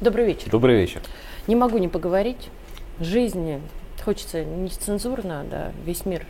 Добрый 0.00 0.26
вечер. 0.26 0.50
Добрый 0.50 0.76
вечер. 0.76 1.00
Не 1.46 1.56
могу 1.56 1.78
не 1.78 1.88
поговорить. 1.88 2.50
Жизнь 3.00 3.60
хочется 4.04 4.44
нецензурно, 4.44 5.44
да, 5.50 5.72
весь 5.84 6.06
мир 6.06 6.26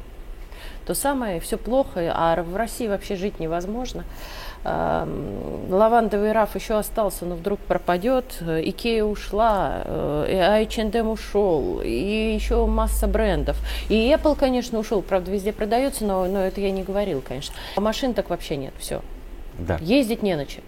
то 0.87 0.95
самое, 0.95 1.41
все 1.41 1.57
плохо, 1.57 2.13
а 2.15 2.43
в 2.43 2.57
России 2.57 2.87
вообще 2.87 3.17
жить 3.17 3.41
невозможно. 3.41 4.05
Лавандовый 4.65 6.33
раф 6.33 6.55
еще 6.55 6.79
остался, 6.79 7.27
но 7.27 7.37
вдруг 7.37 7.61
пропадет. 7.61 8.41
Икея 8.41 9.05
ушла, 9.05 9.83
э, 9.85 10.65
H&M 10.67 11.09
ушел, 11.09 11.81
и 11.83 12.35
еще 12.35 12.65
масса 12.67 13.07
брендов. 13.07 13.59
И 13.91 13.95
Apple, 14.11 14.37
конечно, 14.37 14.79
ушел, 14.79 15.03
правда, 15.03 15.31
везде 15.31 15.53
продается, 15.53 16.05
но, 16.05 16.27
но 16.27 16.41
это 16.41 16.63
я 16.63 16.71
не 16.71 16.83
говорил, 16.83 17.23
конечно. 17.27 17.55
А 17.77 17.81
машин 17.81 18.15
так 18.15 18.31
вообще 18.31 18.57
нет, 18.57 18.73
все. 18.79 19.03
Да. 19.59 19.79
Ездить 19.83 20.23
не 20.23 20.35
на 20.35 20.47
чем. 20.47 20.65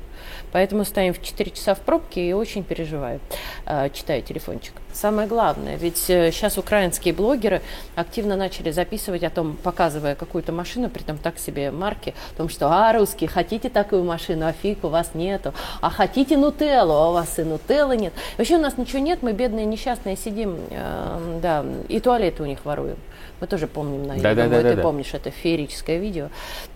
Поэтому 0.53 0.85
стоим 0.85 1.15
в 1.15 1.23
4 1.23 1.51
часа 1.51 1.75
в 1.75 1.80
пробке 1.80 2.29
и 2.29 2.33
очень 2.33 2.65
переживаю, 2.65 3.21
э, 3.66 3.91
читаю 3.91 4.23
телефончик. 4.23 4.73
Самое 4.93 5.29
главное, 5.29 5.77
ведь 5.77 5.99
сейчас 5.99 6.57
э, 6.57 6.61
украинские 6.61 7.12
блогеры 7.12 7.61
активно 7.97 8.35
начали 8.35 8.71
записывать 8.71 9.23
о 9.25 9.30
том, 9.30 9.57
показывая 9.62 10.15
какую-то 10.15 10.52
машину, 10.52 10.89
при 10.89 11.02
том 11.02 11.19
так 11.19 11.39
себе 11.39 11.71
марки, 11.71 12.15
о 12.35 12.37
том, 12.39 12.49
что, 12.49 12.69
а, 12.71 12.93
русские, 12.95 13.29
хотите 13.29 13.69
такую 13.69 14.05
машину, 14.05 14.47
а 14.47 14.52
фиг, 14.52 14.85
у 14.85 14.89
вас 14.89 15.11
нету, 15.12 15.52
а 15.83 15.91
хотите 15.91 16.38
нутеллу, 16.38 16.95
а 16.95 17.11
у 17.11 17.13
вас 17.13 17.38
и 17.38 17.43
нутеллы 17.43 17.97
нет. 17.97 18.15
Вообще 18.38 18.57
у 18.57 18.61
нас 18.61 18.79
ничего 18.79 19.01
нет, 19.01 19.23
мы 19.23 19.33
бедные, 19.33 19.66
несчастные 19.66 20.16
сидим, 20.16 20.57
э, 20.71 21.38
да, 21.43 21.65
и 21.88 22.01
туалеты 22.01 22.43
у 22.43 22.47
них 22.47 22.65
воруем. 22.65 22.97
Мы 23.41 23.47
тоже 23.47 23.66
помним, 23.66 24.07
наверное, 24.07 24.35
да, 24.35 24.48
да, 24.48 24.62
да, 24.62 24.71
ты 24.71 24.77
да, 24.77 24.83
помнишь 24.83 25.12
это 25.12 25.30
феерическое 25.30 25.98
видео. 25.98 26.29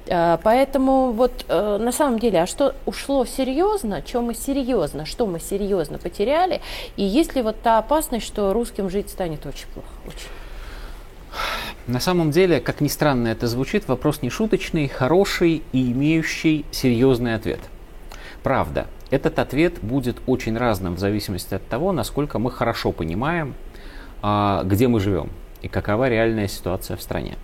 А, 0.08 0.38
поэтому 0.42 1.12
вот 1.12 1.44
э, 1.48 1.78
на 1.80 1.92
самом 1.92 2.18
деле, 2.18 2.42
а 2.42 2.46
что 2.46 2.74
ушло 2.84 3.24
серьезно, 3.24 4.02
чем 4.02 4.24
мы 4.24 4.34
серьезно, 4.34 5.06
что 5.06 5.26
мы 5.26 5.40
серьезно 5.40 5.98
потеряли, 5.98 6.60
и 6.96 7.02
есть 7.02 7.34
ли 7.34 7.42
вот 7.42 7.60
та 7.62 7.78
опасность, 7.78 8.26
что 8.26 8.52
русским 8.52 8.90
жить 8.90 9.08
станет 9.08 9.46
очень 9.46 9.68
плохо? 9.68 9.88
Очень. 10.06 10.28
На 11.86 12.00
самом 12.00 12.30
деле, 12.30 12.60
как 12.60 12.80
ни 12.80 12.88
странно 12.88 13.28
это 13.28 13.46
звучит, 13.46 13.88
вопрос 13.88 14.22
не 14.22 14.30
шуточный, 14.30 14.88
хороший 14.88 15.62
и 15.72 15.92
имеющий 15.92 16.64
серьезный 16.70 17.34
ответ. 17.34 17.60
Правда, 18.42 18.86
этот 19.10 19.38
ответ 19.38 19.80
будет 19.80 20.18
очень 20.26 20.56
разным 20.56 20.94
в 20.94 20.98
зависимости 20.98 21.54
от 21.54 21.66
того, 21.66 21.92
насколько 21.92 22.38
мы 22.38 22.50
хорошо 22.50 22.92
понимаем, 22.92 23.54
а, 24.22 24.62
где 24.64 24.88
мы 24.88 25.00
живем 25.00 25.30
и 25.62 25.68
какова 25.68 26.08
реальная 26.08 26.48
ситуация 26.48 26.96
в 26.96 27.02
стране. 27.02 27.36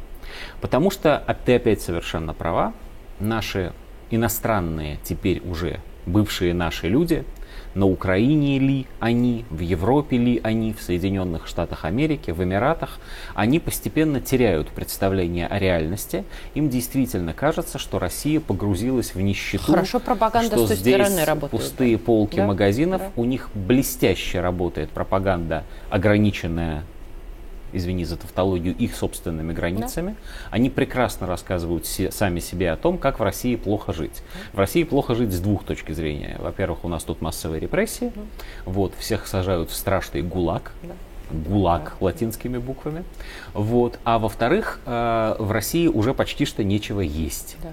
Потому 0.60 0.90
что, 0.90 1.16
а 1.16 1.34
ты 1.34 1.56
опять 1.56 1.80
совершенно 1.80 2.34
права, 2.34 2.72
наши 3.20 3.72
иностранные 4.10 4.98
теперь 5.02 5.42
уже 5.44 5.80
бывшие 6.06 6.54
наши 6.54 6.88
люди, 6.88 7.24
на 7.74 7.86
Украине 7.86 8.58
ли 8.58 8.86
они, 9.00 9.44
в 9.50 9.60
Европе 9.60 10.16
ли 10.16 10.40
они, 10.42 10.72
в 10.72 10.80
Соединенных 10.80 11.46
Штатах 11.46 11.84
Америки, 11.84 12.30
в 12.30 12.42
Эмиратах, 12.42 12.98
они 13.34 13.60
постепенно 13.60 14.20
теряют 14.20 14.68
представление 14.68 15.46
о 15.46 15.58
реальности. 15.58 16.24
Им 16.54 16.70
действительно 16.70 17.34
кажется, 17.34 17.78
что 17.78 17.98
Россия 17.98 18.40
погрузилась 18.40 19.14
в 19.14 19.20
нищету. 19.20 19.64
Хорошо 19.72 20.00
пропаганда 20.00 20.56
что 20.56 20.64
с 20.64 20.68
той 20.68 20.76
здесь 20.76 20.94
стороны 20.94 21.24
работает. 21.24 21.50
пустые 21.50 21.98
полки 21.98 22.36
да? 22.36 22.46
магазинов. 22.46 23.02
Да. 23.02 23.10
У 23.16 23.24
них 23.24 23.50
блестяще 23.54 24.40
работает 24.40 24.88
пропаганда, 24.90 25.64
ограниченная 25.90 26.82
извини 27.72 28.04
за 28.04 28.16
тавтологию, 28.16 28.74
их 28.76 28.94
собственными 28.94 29.52
границами. 29.52 30.10
Да. 30.10 30.16
Они 30.50 30.70
прекрасно 30.70 31.26
рассказывают 31.26 31.86
се, 31.86 32.10
сами 32.10 32.40
себе 32.40 32.70
о 32.70 32.76
том, 32.76 32.98
как 32.98 33.18
в 33.18 33.22
России 33.22 33.56
плохо 33.56 33.92
жить. 33.92 34.22
В 34.52 34.58
России 34.58 34.84
плохо 34.84 35.14
жить 35.14 35.32
с 35.32 35.40
двух 35.40 35.64
точек 35.64 35.90
зрения. 35.90 36.36
Во-первых, 36.38 36.84
у 36.84 36.88
нас 36.88 37.04
тут 37.04 37.20
массовые 37.20 37.60
репрессии, 37.60 38.12
да. 38.14 38.22
вот, 38.64 38.94
всех 38.98 39.26
сажают 39.26 39.70
в 39.70 39.74
страшный 39.74 40.22
гулаг. 40.22 40.72
Да 40.82 40.94
ГУЛАГ 41.30 41.84
да. 41.84 42.04
латинскими 42.04 42.58
буквами. 42.58 43.04
Вот. 43.52 43.98
А 44.04 44.18
во-вторых, 44.18 44.80
э, 44.86 45.36
в 45.38 45.50
России 45.50 45.88
уже 45.88 46.14
почти 46.14 46.44
что 46.44 46.62
нечего 46.62 47.00
есть. 47.00 47.56
Да. 47.62 47.70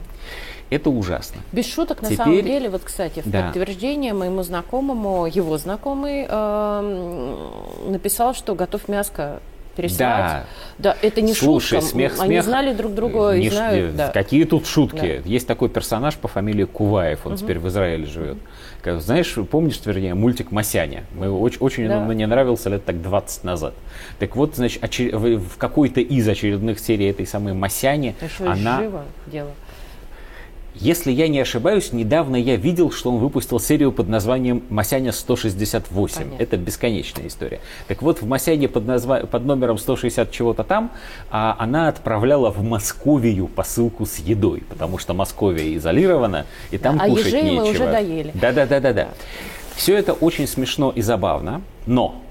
Это 0.70 0.90
ужасно. 0.90 1.42
Без 1.52 1.72
шуток, 1.72 2.02
на 2.02 2.08
Теперь... 2.08 2.18
самом 2.18 2.44
деле, 2.44 2.70
вот, 2.70 2.82
кстати, 2.84 3.20
в 3.20 3.30
да. 3.30 3.44
подтверждение 3.44 4.14
моему 4.14 4.42
знакомому, 4.42 5.28
его 5.28 5.58
знакомый 5.58 6.26
э, 6.28 7.50
написал, 7.90 8.34
что 8.34 8.56
готов 8.56 8.88
мяско 8.88 9.40
пересылать. 9.76 10.00
Да. 10.00 10.46
да, 10.78 10.98
это 11.02 11.22
не 11.22 11.34
Слушай, 11.34 11.80
шутка. 11.80 11.86
смех, 11.86 12.14
Они 12.20 12.34
смех. 12.34 12.46
знали 12.46 12.74
друг 12.74 12.94
друга 12.94 13.38
не, 13.38 13.48
и 13.48 13.50
знают. 13.50 13.96
Да. 13.96 14.10
Какие 14.10 14.46
тут 14.46 14.68
шутки? 14.68 15.22
Да. 15.24 15.30
Есть 15.30 15.48
такой 15.48 15.70
персонаж 15.70 16.16
по 16.16 16.28
фамилии 16.28 16.66
Куваев, 16.66 17.26
он 17.26 17.34
угу. 17.34 17.42
теперь 17.42 17.60
в 17.60 17.68
Израиле 17.68 18.06
живет. 18.06 18.38
Угу. 18.86 19.00
Знаешь, 19.00 19.34
помнишь, 19.50 19.80
вернее, 19.86 20.14
мультик 20.14 20.52
«Масяня»? 20.52 21.04
Мы 21.14 21.32
очень, 21.32 21.60
очень 21.60 21.88
да. 21.88 22.00
он 22.00 22.06
мне 22.06 22.28
нравился 22.28 22.70
лет 22.70 22.84
так 22.84 23.02
20 23.02 23.44
назад. 23.44 23.74
Так 24.20 24.36
вот, 24.36 24.56
значит, 24.56 24.84
очер... 24.84 25.16
в 25.18 25.58
какой-то 25.58 26.02
из 26.02 26.28
очередных 26.28 26.80
серий 26.80 27.10
этой 27.10 27.26
самой 27.26 27.54
«Масяни» 27.54 28.16
Еще 28.22 28.46
она... 28.46 28.80
живо 28.80 29.04
дело. 29.28 29.52
Если 30.76 31.12
я 31.12 31.28
не 31.28 31.40
ошибаюсь, 31.40 31.94
недавно 31.94 32.36
я 32.36 32.56
видел, 32.56 32.92
что 32.92 33.12
он 33.12 33.18
выпустил 33.18 33.60
серию 33.60 33.92
под 33.92 34.08
названием 34.10 34.64
«Масяня 34.70 35.12
168». 35.12 35.90
Понятно. 35.92 36.36
Это 36.40 36.58
бесконечная 36.58 37.28
история. 37.28 37.60
Так 37.88 38.02
вот, 38.02 38.22
в 38.22 38.26
«Масяне» 38.28 38.68
под, 38.68 38.88
назва... 38.88 39.20
под 39.20 39.46
номером 39.46 39.78
160 39.78 40.32
чего-то 40.32 40.64
там 40.64 40.92
а, 41.30 41.56
она 41.60 41.90
отправляла 41.90 42.50
в 42.50 42.64
Московию 42.64 43.48
посылку 43.48 44.06
с 44.06 44.18
едой, 44.18 44.64
потому 44.68 44.98
что 44.98 45.14
Московия 45.14 45.76
изолирована, 45.76 46.48
и 46.72 46.80
там 46.80 46.98
да, 46.98 47.06
кушать 47.06 47.34
а 47.34 47.42
нечего. 47.42 47.64
мы 47.64 47.70
уже 47.70 47.86
доели. 47.86 48.32
Да-да-да-да-да. 48.34 49.10
Все 49.76 49.96
это 49.96 50.14
очень 50.14 50.48
смешно 50.48 50.92
и 50.96 51.02
забавно, 51.02 51.62
но 51.86 52.22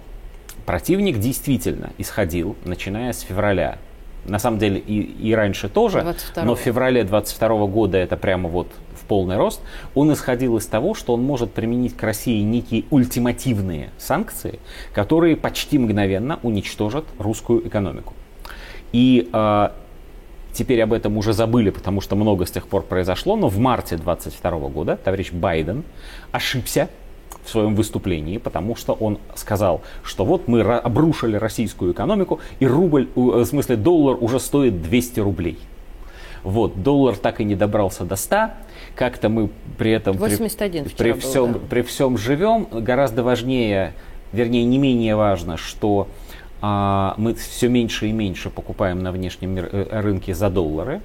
противник 0.66 1.18
действительно 1.18 1.90
исходил, 1.98 2.56
начиная 2.64 3.12
с 3.12 3.20
февраля 3.20 3.78
на 4.24 4.38
самом 4.38 4.58
деле 4.58 4.78
и, 4.78 5.00
и 5.00 5.34
раньше 5.34 5.68
тоже, 5.68 6.02
22 6.02 6.44
но 6.44 6.54
в 6.54 6.60
феврале 6.60 7.04
22 7.04 7.66
года 7.66 7.98
это 7.98 8.16
прямо 8.16 8.48
вот 8.48 8.68
в 8.94 9.04
полный 9.04 9.36
рост, 9.36 9.60
он 9.94 10.12
исходил 10.12 10.56
из 10.56 10.66
того, 10.66 10.94
что 10.94 11.14
он 11.14 11.22
может 11.22 11.52
применить 11.52 11.96
к 11.96 12.02
России 12.02 12.40
некие 12.42 12.84
ультимативные 12.90 13.90
санкции, 13.98 14.60
которые 14.94 15.36
почти 15.36 15.78
мгновенно 15.78 16.38
уничтожат 16.42 17.04
русскую 17.18 17.66
экономику. 17.66 18.14
И 18.92 19.28
э, 19.32 19.68
теперь 20.52 20.80
об 20.82 20.92
этом 20.92 21.16
уже 21.16 21.32
забыли, 21.32 21.70
потому 21.70 22.00
что 22.00 22.14
много 22.14 22.46
с 22.46 22.50
тех 22.50 22.66
пор 22.68 22.82
произошло, 22.82 23.36
но 23.36 23.48
в 23.48 23.58
марте 23.58 23.96
22 23.96 24.50
года 24.68 24.96
товарищ 24.96 25.32
Байден 25.32 25.84
ошибся 26.30 26.88
в 27.44 27.50
своем 27.50 27.74
выступлении, 27.74 28.38
потому 28.38 28.76
что 28.76 28.92
он 28.92 29.18
сказал, 29.34 29.82
что 30.02 30.24
вот 30.24 30.48
мы 30.48 30.60
обрушили 30.60 31.36
российскую 31.36 31.92
экономику, 31.92 32.40
и 32.60 32.66
рубль, 32.66 33.08
э, 33.14 33.20
в 33.20 33.44
смысле 33.44 33.76
доллар 33.76 34.16
уже 34.20 34.38
стоит 34.40 34.82
200 34.82 35.20
рублей. 35.20 35.58
Вот, 36.44 36.82
доллар 36.82 37.16
так 37.16 37.40
и 37.40 37.44
не 37.44 37.54
добрался 37.54 38.04
до 38.04 38.16
100, 38.16 38.50
как-то 38.94 39.28
мы 39.28 39.48
при 39.78 39.92
этом 39.92 40.16
81 40.16 40.84
при, 40.84 40.90
при, 40.90 41.12
всем, 41.12 41.52
был, 41.52 41.60
да. 41.60 41.66
при 41.68 41.82
всем 41.82 42.18
живем. 42.18 42.66
Гораздо 42.70 43.22
важнее, 43.22 43.94
вернее, 44.32 44.64
не 44.64 44.78
менее 44.78 45.14
важно, 45.14 45.56
что 45.56 46.08
а, 46.60 47.14
мы 47.16 47.34
все 47.34 47.68
меньше 47.68 48.08
и 48.08 48.12
меньше 48.12 48.50
покупаем 48.50 49.00
на 49.00 49.12
внешнем 49.12 49.56
э, 49.58 50.00
рынке 50.00 50.34
за 50.34 50.50
доллары. 50.50 51.00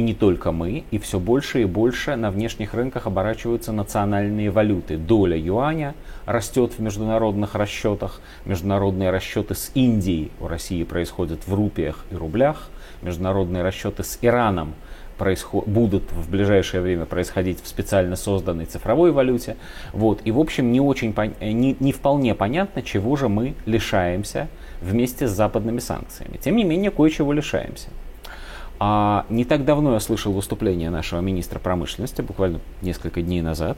И 0.00 0.02
не 0.02 0.14
только 0.14 0.50
мы, 0.50 0.84
и 0.90 0.98
все 0.98 1.20
больше 1.20 1.60
и 1.60 1.66
больше 1.66 2.16
на 2.16 2.30
внешних 2.30 2.72
рынках 2.72 3.06
оборачиваются 3.06 3.70
национальные 3.70 4.50
валюты. 4.50 4.96
Доля 4.96 5.36
юаня 5.36 5.94
растет 6.24 6.72
в 6.72 6.78
международных 6.78 7.54
расчетах. 7.54 8.22
Международные 8.46 9.10
расчеты 9.10 9.54
с 9.54 9.70
Индией 9.74 10.32
у 10.40 10.48
России 10.48 10.84
происходят 10.84 11.46
в 11.46 11.52
рупиях 11.52 12.06
и 12.10 12.14
рублях. 12.14 12.70
Международные 13.02 13.62
расчеты 13.62 14.02
с 14.02 14.18
Ираном 14.22 14.72
происход... 15.18 15.66
будут 15.66 16.10
в 16.12 16.30
ближайшее 16.30 16.80
время 16.80 17.04
происходить 17.04 17.62
в 17.62 17.68
специально 17.68 18.16
созданной 18.16 18.64
цифровой 18.64 19.12
валюте. 19.12 19.58
Вот. 19.92 20.22
И, 20.24 20.30
в 20.30 20.38
общем, 20.38 20.72
не, 20.72 20.80
очень 20.80 21.12
пон... 21.12 21.34
не, 21.42 21.76
не 21.78 21.92
вполне 21.92 22.34
понятно, 22.34 22.80
чего 22.80 23.16
же 23.16 23.28
мы 23.28 23.52
лишаемся 23.66 24.48
вместе 24.80 25.28
с 25.28 25.30
западными 25.30 25.78
санкциями. 25.78 26.38
Тем 26.38 26.56
не 26.56 26.64
менее, 26.64 26.90
кое-чего 26.90 27.34
лишаемся. 27.34 27.90
А 28.82 29.26
не 29.28 29.44
так 29.44 29.66
давно 29.66 29.92
я 29.92 30.00
слышал 30.00 30.32
выступление 30.32 30.88
нашего 30.88 31.20
министра 31.20 31.58
промышленности, 31.58 32.22
буквально 32.22 32.60
несколько 32.80 33.20
дней 33.20 33.42
назад, 33.42 33.76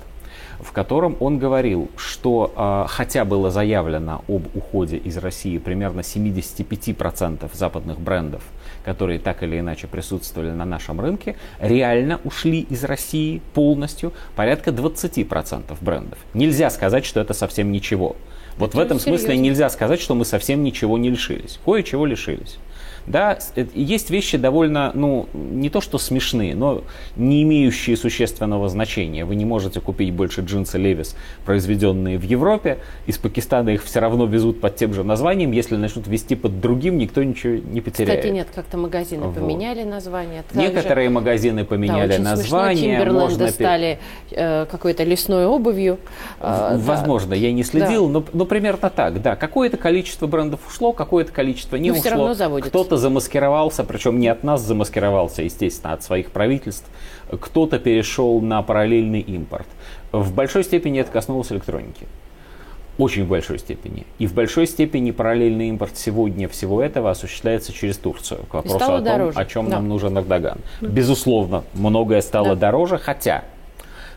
в 0.61 0.71
котором 0.71 1.17
он 1.19 1.41
говорил, 1.41 1.91
что 1.97 2.53
э, 2.57 2.85
хотя 2.89 3.25
было 3.25 3.51
заявлено 3.51 4.23
об 4.29 4.47
уходе 4.55 4.97
из 4.99 5.17
России 5.17 5.59
примерно 5.59 6.01
75% 6.01 7.51
западных 7.53 7.99
брендов, 7.99 8.45
которые 8.85 9.19
так 9.19 9.43
или 9.43 9.59
иначе 9.59 9.89
присутствовали 9.89 10.53
на 10.53 10.65
нашем 10.65 11.01
рынке, 11.01 11.35
реально 11.59 12.21
ушли 12.23 12.61
из 12.61 12.85
России 12.85 13.43
полностью 13.55 14.13
порядка 14.37 14.71
20% 14.71 15.77
брендов. 15.81 16.19
Нельзя 16.33 16.71
сказать, 16.71 17.05
что 17.05 17.19
это 17.19 17.35
совсем 17.35 17.73
ничего. 17.73 18.15
Вот 18.57 18.71
это 18.71 18.77
в 18.77 18.81
этом 18.81 19.01
серьезно. 19.01 19.27
смысле 19.27 19.37
нельзя 19.39 19.69
сказать, 19.69 20.01
что 20.01 20.15
мы 20.15 20.25
совсем 20.25 20.63
ничего 20.63 20.97
не 20.97 21.11
лишились. 21.11 21.59
Кое-чего 21.65 22.07
лишились. 22.07 22.59
Да, 23.07 23.39
есть 23.75 24.11
вещи 24.11 24.39
довольно, 24.39 24.93
ну, 24.95 25.29
не 25.35 25.71
то 25.71 25.81
что 25.81 25.99
смешные, 25.99 26.55
но 26.55 26.83
не 27.17 27.43
имеющие 27.43 27.97
существенного 27.97 28.69
значения. 28.69 29.25
Вы 29.25 29.35
не 29.35 29.45
можете 29.45 29.81
купить 29.81 30.13
больше 30.13 30.43
джинсы 30.43 30.79
Левис, 30.79 31.17
произведенные 31.45 32.19
в 32.19 32.23
Европе. 32.23 32.79
Из 33.07 33.19
Пакистана 33.19 33.71
их 33.71 33.85
все 33.85 34.01
равно 34.01 34.27
везут 34.27 34.61
под 34.61 34.77
тем 34.77 34.95
же 34.95 35.05
названием. 35.05 35.53
Если 35.53 35.77
начнут 35.77 36.07
вести 36.07 36.37
под 36.37 36.61
другим, 36.61 36.99
никто 36.99 37.23
ничего 37.23 37.55
не 37.55 37.81
потеряет. 37.81 38.21
Кстати, 38.21 38.33
нет, 38.33 38.49
как-то 38.55 38.79
магазины 38.79 39.27
вот. 39.27 39.35
поменяли 39.35 39.83
название. 39.83 40.43
Также, 40.43 40.69
Некоторые 40.69 41.11
магазины 41.11 41.65
поменяли 41.65 42.17
да, 42.17 42.23
название. 42.23 42.97
Тимберленды 42.97 43.21
можно... 43.21 43.49
стали 43.49 43.99
э, 44.31 44.67
какой-то 44.67 45.05
лесной 45.05 45.47
обувью. 45.47 45.99
Э, 46.41 46.77
Возможно, 46.79 47.31
да. 47.31 47.37
я 47.37 47.53
не 47.53 47.65
следил, 47.65 48.07
да. 48.07 48.13
но, 48.13 48.25
но 48.33 48.45
примерно 48.45 48.91
так, 48.91 49.21
да. 49.23 49.37
Какое-то 49.37 49.77
количество 49.77 50.27
брендов 50.27 50.61
ушло, 50.67 50.93
какое-то 50.93 51.33
количество 51.33 51.77
не 51.77 51.91
но 51.91 51.97
ушло. 51.97 52.03
Все 52.03 52.11
равно 52.11 52.35
заводится. 52.35 52.71
Кто-то 52.71 52.92
замаскировался, 52.97 53.85
причем 53.85 54.19
не 54.19 54.29
от 54.29 54.45
нас 54.45 54.63
замаскировался, 54.63 55.43
естественно, 55.43 55.93
от 55.93 56.03
своих 56.03 56.31
правительств. 56.31 56.89
Кто-то 57.31 57.79
перешел 57.79 58.41
на 58.41 58.63
параллельный 58.63 59.21
импорт. 59.21 59.67
В 60.13 60.35
большой 60.35 60.65
степени 60.65 61.01
это 61.01 61.11
коснулось 61.11 61.53
электроники. 61.53 62.07
Очень 62.99 63.25
в 63.25 63.29
большой 63.29 63.59
степени. 63.59 64.05
И 64.19 64.27
в 64.27 64.35
большой 64.35 64.67
степени 64.67 65.13
параллельный 65.13 65.69
импорт 65.69 65.97
сегодня 65.97 66.47
всего 66.49 66.83
этого 66.83 67.11
осуществляется 67.11 67.73
через 67.73 67.97
Турцию. 67.97 68.41
К 68.51 68.55
вопросу 68.55 68.77
о 68.77 68.79
том, 68.81 69.05
дороже. 69.05 69.39
о 69.39 69.45
чем 69.47 69.69
да. 69.69 69.77
нам 69.77 69.89
нужен 69.89 70.19
Эрдоган. 70.19 70.59
Да. 70.81 70.89
Безусловно, 70.89 71.65
многое 71.73 72.21
стало 72.21 72.51
да. 72.51 72.67
дороже, 72.67 72.99
хотя, 72.99 73.45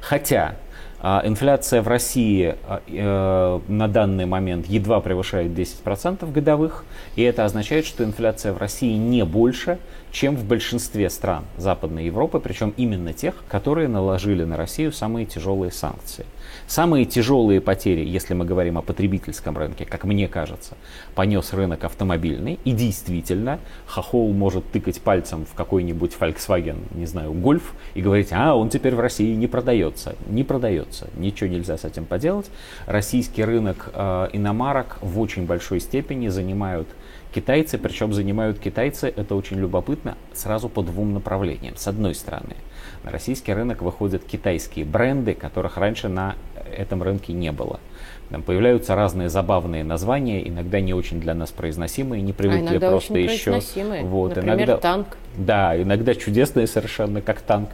хотя 0.02 0.56
а, 0.56 0.65
инфляция 1.02 1.82
в 1.82 1.88
России 1.88 2.56
а, 2.68 2.82
э, 2.88 3.72
на 3.72 3.88
данный 3.88 4.26
момент 4.26 4.68
едва 4.68 5.02
превышает 5.02 5.52
10% 5.52 6.32
годовых, 6.32 6.86
и 7.16 7.22
это 7.22 7.46
означает, 7.46 7.86
что 7.86 8.04
инфляция 8.04 8.54
в 8.54 8.58
России 8.58 8.96
не 8.96 9.24
больше, 9.24 9.78
чем 10.12 10.36
в 10.36 10.46
большинстве 10.46 11.10
стран 11.10 11.44
Западной 11.58 12.06
Европы, 12.06 12.40
причем 12.40 12.74
именно 12.78 13.14
тех, 13.14 13.36
которые 13.50 13.88
наложили 13.88 14.46
на 14.46 14.58
Россию 14.58 14.92
самые 14.92 15.26
тяжелые 15.26 15.72
санкции. 15.72 16.26
Самые 16.68 17.06
тяжелые 17.06 17.62
потери, 17.62 18.04
если 18.04 18.34
мы 18.34 18.44
говорим 18.44 18.78
о 18.78 18.82
потребительском 18.82 19.56
рынке, 19.58 19.86
как 19.86 20.04
мне 20.04 20.28
кажется, 20.28 20.76
понес 21.14 21.54
рынок 21.54 21.84
автомобильный. 21.84 22.60
И 22.64 22.72
действительно, 22.72 23.60
хохол 23.86 24.34
может 24.34 24.66
тыкать 24.72 25.00
пальцем 25.00 25.46
в 25.46 25.54
какой-нибудь 25.54 26.14
Volkswagen, 26.20 26.78
не 26.96 27.06
знаю, 27.06 27.34
Гольф, 27.34 27.74
и 27.94 28.02
говорить, 28.02 28.30
а, 28.32 28.56
он 28.56 28.70
теперь 28.70 28.96
в 28.96 29.00
России 29.00 29.36
не 29.36 29.48
продается. 29.48 30.16
Не 30.28 30.44
продается. 30.44 31.08
Ничего 31.16 31.50
нельзя 31.50 31.78
с 31.78 31.86
этим 31.86 32.06
поделать. 32.06 32.50
Российский 32.88 33.44
рынок 33.44 33.92
э, 33.94 34.30
иномарок 34.34 34.98
в 35.02 35.20
очень 35.20 35.46
большой 35.46 35.80
степени 35.80 36.30
занимают 36.30 36.88
китайцы, 37.36 37.78
причем 37.78 38.14
занимают 38.14 38.60
китайцы, 38.60 39.12
это 39.14 39.36
очень 39.36 39.58
любопытно, 39.58 40.16
сразу 40.34 40.70
по 40.70 40.82
двум 40.82 41.14
направлениям. 41.14 41.76
С 41.76 41.86
одной 41.86 42.16
стороны, 42.16 42.56
на 43.04 43.12
российский 43.12 43.54
рынок 43.54 43.82
выходят 43.82 44.24
китайские 44.24 44.86
бренды, 44.86 45.34
которых 45.34 45.76
раньше 45.76 46.08
на 46.08 46.36
этом 46.78 47.04
рынке 47.04 47.34
не 47.34 47.52
было. 47.52 47.82
Там 48.30 48.42
появляются 48.42 48.96
разные 48.96 49.30
забавные 49.30 49.84
названия, 49.84 50.48
иногда 50.48 50.80
не 50.80 50.94
очень 50.94 51.22
для 51.22 51.34
нас 51.34 51.52
произносимые, 51.52 52.22
не 52.22 52.34
привыкли 52.34 52.78
а 52.78 52.80
просто 52.80 53.18
еще. 53.18 53.60
Вот, 54.04 54.36
Например, 54.36 54.58
иногда, 54.58 54.78
танк. 54.78 55.08
Да, 55.38 55.80
иногда 55.80 56.16
чудесные 56.16 56.68
совершенно, 56.68 57.22
как 57.22 57.42
танк. 57.42 57.70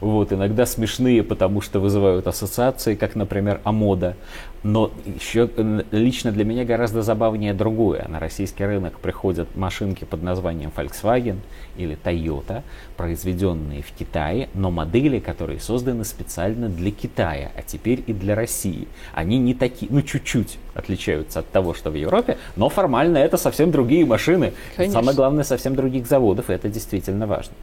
Вот, 0.00 0.32
иногда 0.32 0.66
смешные, 0.66 1.22
потому 1.22 1.60
что 1.60 1.80
вызывают 1.80 2.26
ассоциации, 2.26 2.94
как, 2.94 3.14
например, 3.14 3.60
Амода. 3.64 4.16
Но 4.62 4.90
еще 5.04 5.50
лично 5.90 6.32
для 6.32 6.44
меня 6.44 6.64
гораздо 6.64 7.02
забавнее 7.02 7.52
другое. 7.52 8.06
На 8.08 8.18
российский 8.18 8.64
рынок 8.64 8.98
приходят 8.98 9.54
машинки 9.56 10.04
под 10.04 10.22
названием 10.22 10.72
Volkswagen 10.74 11.36
или 11.76 11.98
Toyota, 12.02 12.62
произведенные 12.96 13.82
в 13.82 13.92
Китае, 13.92 14.48
но 14.54 14.70
модели, 14.70 15.18
которые 15.18 15.60
созданы 15.60 16.04
специально 16.04 16.70
для 16.70 16.90
Китая, 16.92 17.50
а 17.54 17.62
теперь 17.62 18.02
и 18.06 18.14
для 18.14 18.34
России. 18.34 18.88
Они 19.12 19.38
не 19.38 19.52
такие, 19.52 19.92
ну 19.94 20.02
чуть-чуть 20.02 20.58
отличаются 20.74 21.38
от 21.38 21.48
того, 21.50 21.72
что 21.72 21.90
в 21.90 21.94
Европе, 21.94 22.36
но 22.56 22.68
формально 22.68 23.18
это 23.18 23.36
совсем 23.36 23.70
другие 23.70 24.04
машины. 24.04 24.52
Конечно. 24.76 25.00
Самое 25.00 25.16
главное, 25.16 25.44
совсем 25.44 25.76
других 25.76 26.08
заводов, 26.08 26.50
и 26.50 26.52
это 26.52 26.68
действительно 26.68 27.28
важно. 27.28 27.54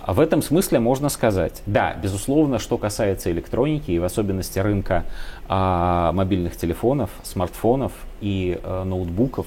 А 0.00 0.14
в 0.14 0.20
этом 0.20 0.42
смысле 0.42 0.80
можно 0.80 1.10
сказать, 1.10 1.62
да, 1.66 1.94
безусловно, 2.02 2.58
что 2.58 2.76
касается 2.76 3.30
электроники 3.30 3.92
и 3.92 3.98
в 4.00 4.04
особенности 4.04 4.58
рынка 4.58 5.04
а, 5.48 6.10
мобильных 6.12 6.56
телефонов, 6.56 7.10
смартфонов 7.22 7.92
и 8.20 8.58
а, 8.64 8.82
ноутбуков, 8.82 9.46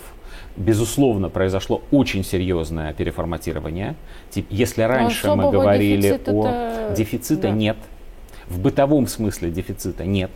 безусловно, 0.56 1.28
произошло 1.30 1.82
очень 1.92 2.24
серьезное 2.24 2.94
переформатирование. 2.94 3.96
Если 4.50 4.84
раньше 4.84 5.36
мы 5.36 5.52
говорили 5.52 6.08
о 6.08 6.16
это... 6.16 6.96
дефицита 6.96 7.44
да. 7.44 7.50
нет, 7.50 7.78
в 8.48 8.60
бытовом 8.60 9.08
смысле 9.08 9.52
дефицита 9.52 10.06
нет, 10.06 10.32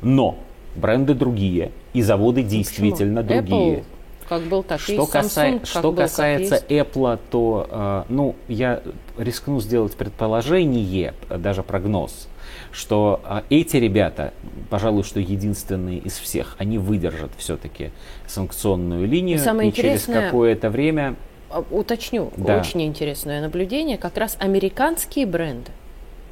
но 0.00 0.38
бренды 0.76 1.14
другие 1.14 1.72
и 1.92 2.02
заводы 2.02 2.42
действительно 2.42 3.22
Почему? 3.22 3.40
другие. 3.42 3.78
Apple 3.78 3.84
как 4.32 4.42
был, 4.44 4.62
так 4.62 4.80
что, 4.80 5.06
касай, 5.06 5.56
Samsung, 5.56 5.66
что 5.66 5.82
был, 5.82 5.94
касается 5.94 6.64
Apple, 6.68 7.18
то 7.30 7.66
э, 7.68 8.04
ну, 8.08 8.34
я 8.48 8.82
рискну 9.18 9.60
сделать 9.60 9.94
предположение, 9.94 11.12
даже 11.28 11.62
прогноз, 11.62 12.28
что 12.70 13.20
э, 13.24 13.42
эти 13.50 13.76
ребята, 13.76 14.32
пожалуй, 14.70 15.02
что 15.02 15.20
единственные 15.20 15.98
из 15.98 16.16
всех, 16.16 16.56
они 16.58 16.78
выдержат 16.78 17.32
все-таки 17.36 17.90
санкционную 18.26 19.06
линию. 19.06 19.36
И, 19.36 19.40
самое 19.40 19.68
и 19.68 19.72
через 19.72 20.04
какое-то 20.04 20.70
время... 20.70 21.16
А, 21.50 21.62
уточню, 21.70 22.32
да. 22.38 22.58
очень 22.58 22.82
интересное 22.84 23.42
наблюдение, 23.42 23.98
как 23.98 24.16
раз 24.16 24.38
американские 24.40 25.26
бренды 25.26 25.72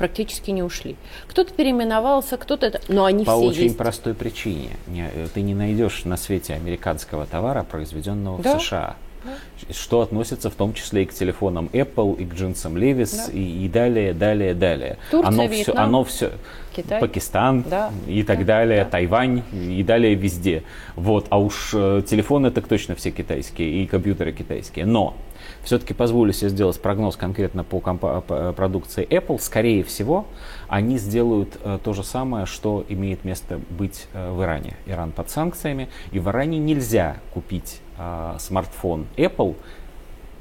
практически 0.00 0.50
не 0.50 0.62
ушли. 0.62 0.97
Кто-то 1.29 1.52
переименовался, 1.52 2.38
кто-то... 2.38 2.81
Но 2.88 3.05
они 3.05 3.26
По 3.26 3.32
все 3.32 3.49
очень 3.49 3.62
есть. 3.64 3.76
простой 3.76 4.14
причине. 4.14 4.70
Э, 4.88 5.29
ты 5.35 5.43
не 5.43 5.52
найдешь 5.52 6.06
на 6.06 6.17
свете 6.17 6.55
американского 6.55 7.26
товара, 7.26 7.64
произведенного 7.64 8.43
да? 8.43 8.56
в 8.56 8.62
США. 8.62 8.97
Да. 9.23 9.75
Что 9.75 10.00
относится 10.00 10.49
в 10.49 10.55
том 10.55 10.73
числе 10.73 11.02
и 11.02 11.05
к 11.05 11.12
телефонам 11.12 11.69
Apple, 11.75 12.17
и 12.19 12.25
к 12.25 12.32
джинсам 12.32 12.79
Levi's, 12.79 13.26
да. 13.26 13.32
и, 13.35 13.67
и 13.67 13.69
далее, 13.69 14.14
далее, 14.14 14.55
далее. 14.55 14.97
Турция, 15.11 15.29
оно 15.29 15.44
Вьетнам, 15.44 15.62
все, 15.62 15.73
оно 15.75 16.05
все, 16.05 16.32
Китай. 16.75 17.00
Пакистан 17.02 17.62
да. 17.69 17.91
и 18.06 18.23
так 18.23 18.38
да. 18.38 18.44
далее, 18.44 18.85
да. 18.85 18.91
Тайвань 18.91 19.43
и 19.52 19.82
далее 19.82 20.14
везде. 20.14 20.62
Вот, 20.97 21.26
а 21.29 21.38
уж 21.38 21.73
э, 21.75 22.02
телефоны 22.08 22.50
так 22.50 22.67
точно 22.69 22.94
все 22.94 23.11
китайские 23.11 23.82
и 23.82 23.87
компьютеры 23.87 24.32
китайские. 24.32 24.87
Но 24.87 25.14
все-таки 25.62 25.95
позволю 25.95 26.33
себе 26.33 26.51
сделать 26.51 26.81
прогноз 26.81 27.17
конкретно 27.17 27.65
по, 27.65 27.79
компа- 27.79 28.21
по 28.21 28.52
продукции 28.52 29.07
Apple. 29.07 29.38
Скорее 29.40 29.85
всего, 29.85 30.26
они 30.69 30.99
сделают 30.99 31.59
э, 31.62 31.79
то 31.83 31.93
же 31.93 32.05
самое, 32.05 32.47
что 32.47 32.85
имеет 32.88 33.25
место 33.25 33.61
быть 33.71 34.09
э, 34.12 34.33
в 34.33 34.43
Иране. 34.43 34.76
Иран 34.87 35.12
под 35.12 35.31
санкциями, 35.31 35.88
и 36.12 36.19
в 36.19 36.29
Иране 36.29 36.59
нельзя 36.59 37.17
купить 37.33 37.81
э, 37.99 38.37
смартфон 38.38 39.07
Apple 39.17 39.57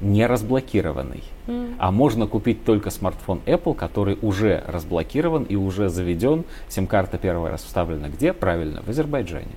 не 0.00 0.26
разблокированный. 0.26 1.22
Mm. 1.46 1.74
А 1.78 1.90
можно 1.90 2.26
купить 2.26 2.64
только 2.64 2.90
смартфон 2.90 3.42
Apple, 3.46 3.74
который 3.74 4.18
уже 4.22 4.64
разблокирован 4.66 5.44
и 5.44 5.56
уже 5.56 5.88
заведен. 5.88 6.44
Сим-карта 6.68 7.18
первый 7.18 7.50
раз 7.50 7.62
вставлена 7.62 8.08
где? 8.08 8.32
Правильно, 8.32 8.82
в 8.82 8.88
Азербайджане. 8.88 9.52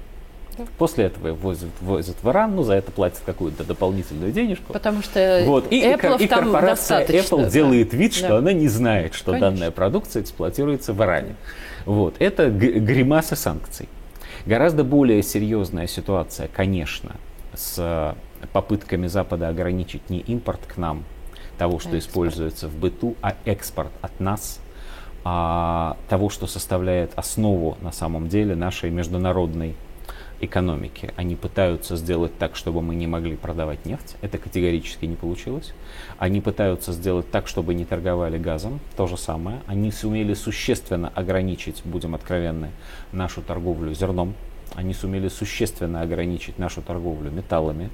После 0.78 1.06
этого 1.06 1.28
его 1.28 1.38
возят, 1.38 1.70
возят 1.82 2.18
в 2.22 2.30
Иран, 2.30 2.56
ну, 2.56 2.64
за 2.64 2.74
это 2.74 2.92
платят 2.92 3.22
какую-то 3.26 3.64
дополнительную 3.64 4.32
денежку. 4.32 4.74
Потому 4.74 5.02
что 5.02 5.44
вот. 5.46 5.72
и, 5.72 5.82
Apple 5.82 6.22
и, 6.22 6.28
корпорация 6.28 7.06
Apple 7.06 7.44
да. 7.44 7.50
делает 7.50 7.94
вид, 7.94 8.14
что 8.14 8.30
да. 8.30 8.38
она 8.38 8.54
не 8.54 8.68
знает, 8.68 9.14
что 9.14 9.32
Конечно. 9.32 9.52
данная 9.52 9.72
продукция 9.72 10.22
эксплуатируется 10.22 10.94
в 10.94 11.02
Иране. 11.02 11.36
Вот. 11.86 12.16
Это 12.20 12.50
гримаса 12.50 13.36
санкций. 13.36 13.90
Гораздо 14.46 14.84
более 14.84 15.24
серьезная 15.24 15.88
ситуация, 15.88 16.50
конечно, 16.54 17.16
с 17.54 18.16
попытками 18.52 19.08
Запада 19.08 19.48
ограничить 19.50 20.10
не 20.10 20.20
импорт 20.20 20.62
к 20.68 20.78
нам 20.78 21.04
того, 21.58 21.80
что 21.80 21.96
экспорт. 21.96 22.10
используется 22.10 22.68
в 22.68 22.76
быту, 22.76 23.16
а 23.22 23.36
экспорт 23.46 23.92
от 24.02 24.20
нас 24.20 24.60
а, 25.24 25.96
того, 26.10 26.30
что 26.30 26.48
составляет 26.48 27.12
основу 27.16 27.78
на 27.82 27.92
самом 27.92 28.28
деле 28.28 28.56
нашей 28.56 28.90
международной 28.90 29.76
экономики. 30.46 31.14
Они 31.16 31.36
пытаются 31.36 31.96
сделать 31.96 32.38
так, 32.38 32.56
чтобы 32.56 32.82
мы 32.82 32.96
не 32.96 33.08
могли 33.08 33.36
продавать 33.36 33.86
нефть. 33.86 34.16
Это 34.22 34.38
категорически 34.38 35.06
не 35.06 35.16
получилось. 35.16 35.74
Они 36.18 36.42
пытаются 36.42 36.92
сделать 36.92 37.30
так, 37.32 37.48
чтобы 37.48 37.74
не 37.74 37.86
торговали 37.86 38.38
газом. 38.38 38.80
То 38.96 39.08
же 39.08 39.18
самое. 39.18 39.62
Они 39.68 39.92
сумели 39.92 40.34
существенно 40.34 41.12
ограничить, 41.16 41.82
будем 41.86 42.16
откровенны, 42.16 42.72
нашу 43.12 43.42
торговлю 43.42 43.94
зерном. 43.94 44.34
Они 44.76 44.94
сумели 44.94 45.28
существенно 45.28 46.02
ограничить 46.02 46.58
нашу 46.58 46.82
торговлю 46.82 47.32
металлами. 47.32 47.90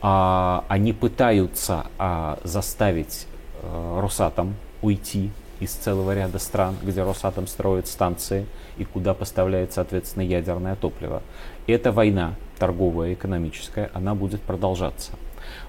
А, 0.00 0.64
они 0.68 0.92
пытаются 0.92 1.86
а, 1.98 2.38
заставить 2.44 3.26
а, 3.62 4.00
Росатом 4.00 4.54
уйти 4.82 5.30
из 5.60 5.72
целого 5.72 6.14
ряда 6.14 6.38
стран, 6.38 6.76
где 6.82 7.02
Росатом 7.02 7.46
строит 7.46 7.86
станции 7.86 8.46
и 8.76 8.84
куда 8.84 9.14
поставляет, 9.14 9.72
соответственно, 9.72 10.22
ядерное 10.22 10.76
топливо. 10.76 11.22
Эта 11.66 11.92
война 11.92 12.34
торговая, 12.58 13.14
экономическая, 13.14 13.90
она 13.94 14.14
будет 14.14 14.40
продолжаться. 14.40 15.12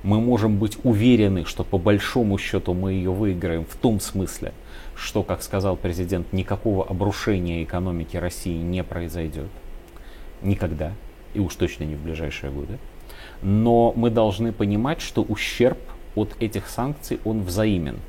Мы 0.04 0.22
можем 0.22 0.58
быть 0.58 0.78
уверены, 0.84 1.46
что 1.46 1.64
по 1.64 1.78
большому 1.78 2.38
счету 2.38 2.74
мы 2.74 2.94
ее 2.94 3.12
выиграем 3.12 3.66
в 3.66 3.76
том 3.76 4.00
смысле, 4.00 4.54
что, 4.96 5.24
как 5.24 5.44
сказал 5.44 5.76
президент, 5.76 6.32
никакого 6.34 6.86
обрушения 6.86 7.64
экономики 7.64 8.18
России 8.18 8.62
не 8.62 8.84
произойдет. 8.84 9.50
Никогда. 10.42 10.94
И 11.34 11.40
уж 11.40 11.56
точно 11.56 11.84
не 11.84 11.96
в 11.96 12.02
ближайшие 12.02 12.52
годы. 12.52 12.78
Но 13.42 13.94
мы 13.96 14.10
должны 14.10 14.52
понимать, 14.52 15.02
что 15.02 15.22
ущерб 15.22 15.80
от 16.16 16.36
этих 16.40 16.70
санкций, 16.70 17.20
он 17.26 17.42
взаимен. 17.42 18.00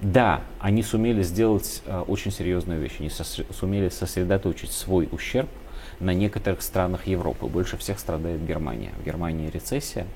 Да, 0.00 0.42
они 0.60 0.82
сумели 0.82 1.22
сделать 1.22 1.82
э, 1.84 2.04
очень 2.06 2.30
серьезную 2.30 2.80
вещь. 2.80 2.96
Они 3.00 3.08
сос- 3.08 3.52
сумели 3.52 3.88
сосредоточить 3.88 4.70
свой 4.70 5.08
ущерб 5.10 5.48
на 5.98 6.14
некоторых 6.14 6.62
странах 6.62 7.06
Европы. 7.06 7.46
Больше 7.46 7.76
всех 7.76 7.98
страдает 7.98 8.44
Германия. 8.46 8.92
В 9.00 9.04
Германии 9.04 9.50
рецессия. 9.50 10.06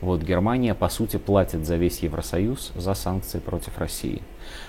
Вот, 0.00 0.22
Германия, 0.22 0.74
по 0.74 0.88
сути, 0.88 1.18
платит 1.18 1.66
за 1.66 1.76
весь 1.76 1.98
Евросоюз 1.98 2.72
за 2.74 2.94
санкции 2.94 3.38
против 3.38 3.78
России. 3.78 4.22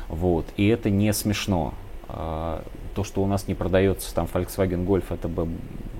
Вот, 0.09 0.45
и 0.57 0.67
это 0.67 0.89
не 0.89 1.13
смешно. 1.13 1.73
А, 2.09 2.65
то, 2.93 3.05
что 3.05 3.23
у 3.23 3.27
нас 3.27 3.47
не 3.47 3.55
продается 3.55 4.13
там 4.13 4.27
Volkswagen 4.31 4.85
Golf, 4.85 5.05
это 5.09 5.29
бы 5.29 5.47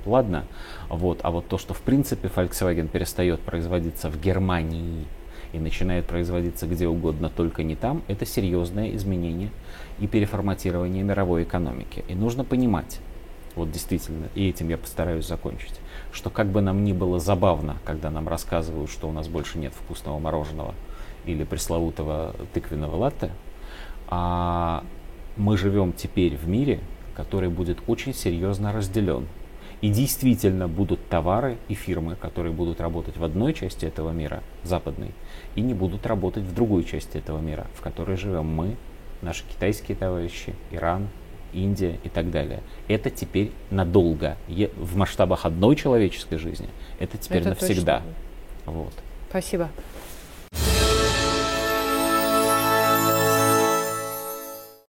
ладно. 0.05 0.43
Вот, 0.89 1.19
а 1.23 1.31
вот 1.31 1.47
то, 1.47 1.57
что 1.57 1.73
в 1.73 1.81
принципе 1.81 2.27
Volkswagen 2.27 2.89
перестает 2.89 3.39
производиться 3.39 4.09
в 4.09 4.19
Германии 4.19 5.05
и 5.53 5.59
начинает 5.59 6.05
производиться 6.05 6.67
где 6.67 6.87
угодно, 6.87 7.29
только 7.29 7.63
не 7.63 7.75
там, 7.75 8.03
это 8.07 8.25
серьезное 8.25 8.95
изменение 8.95 9.51
и 9.99 10.07
переформатирование 10.07 11.03
мировой 11.03 11.43
экономики. 11.43 12.03
И 12.07 12.15
нужно 12.15 12.43
понимать, 12.43 12.99
вот 13.55 13.71
действительно, 13.71 14.27
и 14.35 14.49
этим 14.49 14.69
я 14.69 14.77
постараюсь 14.77 15.27
закончить, 15.27 15.79
что 16.11 16.29
как 16.29 16.47
бы 16.47 16.61
нам 16.61 16.83
ни 16.83 16.93
было 16.93 17.19
забавно, 17.19 17.77
когда 17.85 18.09
нам 18.09 18.27
рассказывают, 18.27 18.89
что 18.89 19.09
у 19.09 19.11
нас 19.11 19.27
больше 19.27 19.57
нет 19.57 19.73
вкусного 19.73 20.19
мороженого 20.19 20.73
или 21.25 21.43
пресловутого 21.43 22.35
тыквенного 22.53 22.95
латте, 22.95 23.31
а 24.07 24.83
мы 25.37 25.57
живем 25.57 25.93
теперь 25.93 26.35
в 26.35 26.47
мире, 26.47 26.79
который 27.15 27.49
будет 27.49 27.79
очень 27.87 28.13
серьезно 28.13 28.71
разделен. 28.71 29.27
И 29.81 29.89
действительно 29.89 30.67
будут 30.67 31.07
товары 31.07 31.57
и 31.67 31.73
фирмы, 31.73 32.15
которые 32.15 32.53
будут 32.53 32.79
работать 32.79 33.17
в 33.17 33.23
одной 33.23 33.53
части 33.53 33.85
этого 33.85 34.11
мира, 34.11 34.43
западной, 34.63 35.11
и 35.55 35.61
не 35.61 35.73
будут 35.73 36.05
работать 36.05 36.43
в 36.43 36.53
другой 36.53 36.83
части 36.83 37.17
этого 37.17 37.39
мира, 37.39 37.65
в 37.75 37.81
которой 37.81 38.15
живем 38.15 38.45
мы, 38.45 38.75
наши 39.23 39.43
китайские 39.43 39.97
товарищи, 39.97 40.53
Иран, 40.69 41.07
Индия 41.51 41.99
и 42.03 42.09
так 42.09 42.29
далее. 42.31 42.61
Это 42.87 43.09
теперь 43.09 43.51
надолго. 43.71 44.37
В 44.77 44.95
масштабах 44.95 45.45
одной 45.45 45.75
человеческой 45.75 46.37
жизни 46.37 46.69
это 46.99 47.17
теперь 47.17 47.39
это 47.39 47.49
навсегда. 47.49 48.03
Точно. 48.65 48.73
Вот. 48.73 48.93
Спасибо. 49.29 49.69